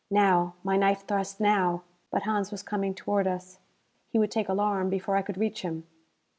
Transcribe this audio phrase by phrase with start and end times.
[0.09, 0.55] Now!
[0.63, 1.83] My knife thrust now!
[2.09, 3.59] But Hans was coming toward us.
[4.09, 5.85] He would take alarm before I could reach him.